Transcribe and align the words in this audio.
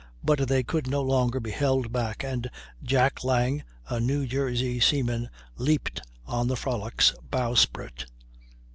But 0.23 0.47
they 0.47 0.63
could 0.63 0.87
no 0.89 1.03
longer 1.03 1.39
be 1.39 1.51
held 1.51 1.91
back, 1.91 2.23
and 2.23 2.49
Jack 2.81 3.23
Lang, 3.23 3.63
a 3.87 3.99
New 3.99 4.25
Jersey 4.25 4.79
seaman, 4.79 5.29
leaped 5.57 6.01
on 6.25 6.47
the 6.47 6.55
Frolic's 6.57 7.13
bowsprit. 7.29 8.07